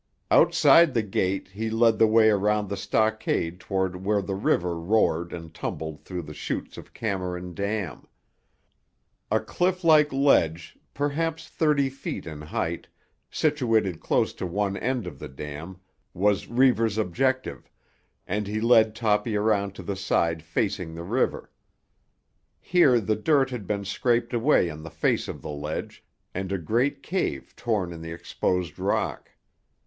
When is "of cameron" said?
6.75-7.53